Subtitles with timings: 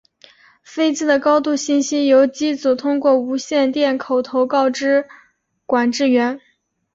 [0.63, 5.05] 飞机的高度信息由机组通过无线电口头告知
[5.67, 6.41] 管制员。